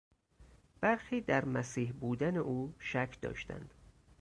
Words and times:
برخی 0.81 1.21
در 1.21 1.45
مسیح 1.45 1.91
بودن 1.91 2.37
او 2.37 2.75
شک 2.79 3.17
داشتند. 3.21 3.73